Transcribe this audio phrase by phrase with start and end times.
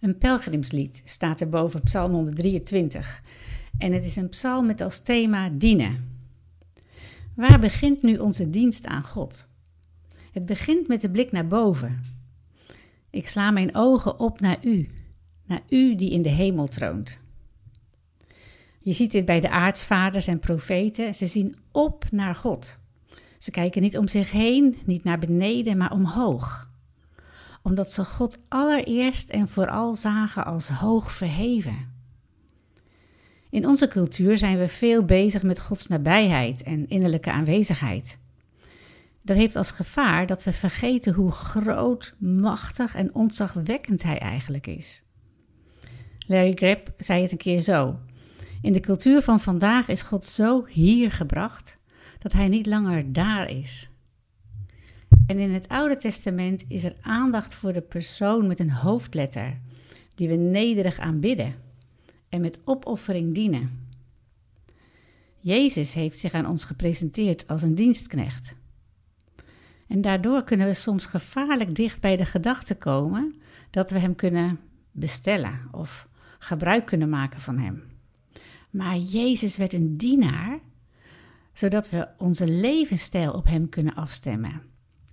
[0.00, 3.22] Een pelgrimslied staat er boven Psalm 123.
[3.78, 6.08] En het is een psalm met als thema dienen.
[7.34, 9.48] Waar begint nu onze dienst aan God?
[10.32, 12.04] Het begint met de blik naar boven.
[13.10, 14.88] Ik sla mijn ogen op naar U,
[15.46, 17.20] naar U die in de hemel troont.
[18.80, 21.14] Je ziet dit bij de aartsvaders en profeten.
[21.14, 22.78] Ze zien op naar God.
[23.38, 26.69] Ze kijken niet om zich heen, niet naar beneden, maar omhoog
[27.62, 31.88] omdat ze God allereerst en vooral zagen als hoog verheven.
[33.50, 38.18] In onze cultuur zijn we veel bezig met Gods nabijheid en innerlijke aanwezigheid.
[39.22, 45.02] Dat heeft als gevaar dat we vergeten hoe groot, machtig en ontzagwekkend Hij eigenlijk is.
[46.26, 47.98] Larry Greb zei het een keer zo.
[48.62, 51.78] In de cultuur van vandaag is God zo hier gebracht
[52.18, 53.89] dat Hij niet langer daar is.
[55.30, 59.58] En in het Oude Testament is er aandacht voor de persoon met een hoofdletter,
[60.14, 61.54] die we nederig aanbidden
[62.28, 63.88] en met opoffering dienen.
[65.40, 68.54] Jezus heeft zich aan ons gepresenteerd als een dienstknecht.
[69.88, 73.34] En daardoor kunnen we soms gevaarlijk dicht bij de gedachte komen
[73.70, 76.08] dat we hem kunnen bestellen of
[76.38, 77.82] gebruik kunnen maken van hem.
[78.70, 80.58] Maar Jezus werd een dienaar,
[81.52, 84.69] zodat we onze levensstijl op hem kunnen afstemmen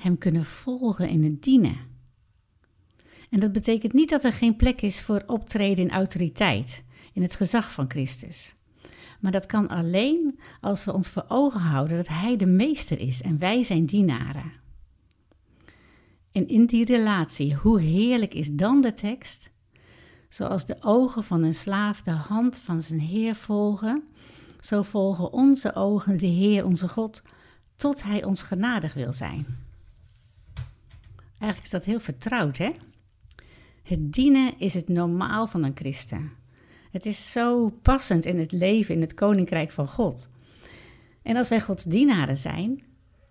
[0.00, 1.76] hem kunnen volgen in het dienen.
[3.30, 7.34] En dat betekent niet dat er geen plek is voor optreden in autoriteit, in het
[7.34, 8.54] gezag van Christus.
[9.20, 13.22] Maar dat kan alleen als we ons voor ogen houden dat Hij de meester is
[13.22, 14.52] en wij zijn dienaren.
[16.32, 19.50] En in die relatie, hoe heerlijk is dan de tekst?
[20.28, 24.02] Zoals de ogen van een slaaf de hand van zijn Heer volgen,
[24.60, 27.22] zo volgen onze ogen de Heer, onze God,
[27.76, 29.68] tot Hij ons genadig wil zijn.
[31.40, 32.70] Eigenlijk is dat heel vertrouwd, hè?
[33.82, 36.32] Het dienen is het normaal van een christen.
[36.90, 40.28] Het is zo passend in het leven in het koninkrijk van God.
[41.22, 42.82] En als wij Gods dienaren zijn,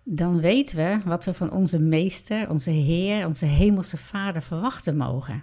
[0.04, 5.42] dan weten we wat we van onze meester, onze Heer, onze hemelse Vader verwachten mogen.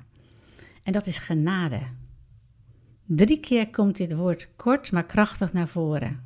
[0.83, 1.79] En dat is genade.
[3.05, 6.23] Drie keer komt dit woord kort maar krachtig naar voren.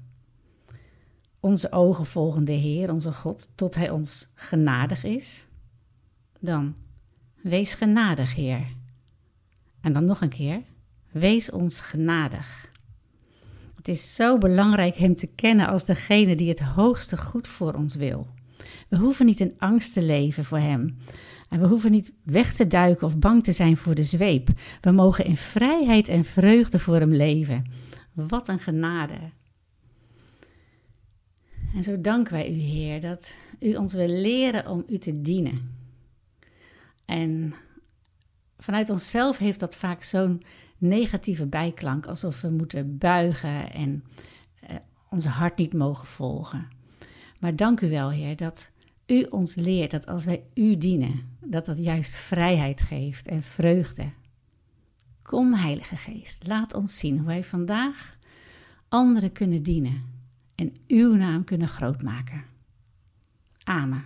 [1.39, 5.47] Onze ogen volgen de Heer, onze God, tot Hij ons genadig is.
[6.43, 6.75] Dan,
[7.41, 8.67] wees genadig, Heer.
[9.81, 10.61] En dan nog een keer,
[11.11, 12.69] wees ons genadig.
[13.75, 17.95] Het is zo belangrijk Hem te kennen als degene die het hoogste goed voor ons
[17.95, 18.27] wil.
[18.89, 20.97] We hoeven niet in angst te leven voor Hem.
[21.49, 24.49] En we hoeven niet weg te duiken of bang te zijn voor de zweep.
[24.81, 27.71] We mogen in vrijheid en vreugde voor Hem leven.
[28.13, 29.17] Wat een genade.
[31.75, 35.80] En zo danken wij U, Heer, dat U ons wil leren om U te dienen.
[37.05, 37.53] En
[38.57, 40.43] vanuit onszelf heeft dat vaak zo'n
[40.77, 44.03] negatieve bijklank, alsof we moeten buigen en
[44.63, 44.75] uh,
[45.09, 46.67] onze hart niet mogen volgen.
[47.39, 48.71] Maar dank u wel, Heer, dat
[49.05, 54.11] u ons leert dat als wij u dienen, dat dat juist vrijheid geeft en vreugde.
[55.21, 58.17] Kom, Heilige Geest, laat ons zien hoe wij vandaag
[58.87, 60.03] anderen kunnen dienen
[60.55, 62.43] en uw naam kunnen grootmaken.
[63.63, 64.03] Amen.